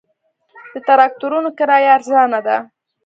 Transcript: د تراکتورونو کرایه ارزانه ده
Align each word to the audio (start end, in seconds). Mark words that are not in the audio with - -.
د 0.73 0.75
تراکتورونو 0.87 1.49
کرایه 1.57 1.89
ارزانه 1.95 2.39
ده 2.47 2.57